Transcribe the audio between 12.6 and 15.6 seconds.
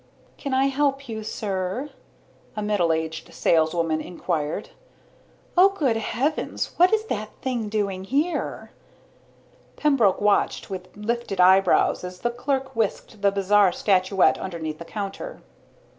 whisked the bizarre statuette underneath the counter.